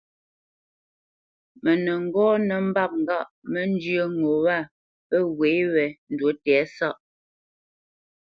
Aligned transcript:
Mə 1.63 1.71
nə́ 1.83 1.97
ŋgɔ́ 2.05 2.29
nə́ 2.47 2.59
mbâp 2.67 2.91
ŋgâʼ 3.03 3.27
mə́ 3.51 3.63
njyə́ 3.71 4.05
ŋo 4.17 4.29
wâ 4.45 4.57
pə́ 5.07 5.19
ŋgwê 5.27 5.51
wé 5.73 5.85
ndǔ 6.13 6.27
tɛ̌sáʼ. 6.43 6.95